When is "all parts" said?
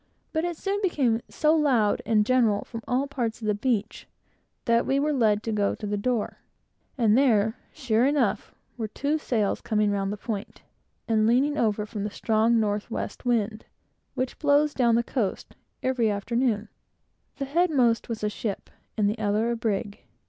2.87-3.39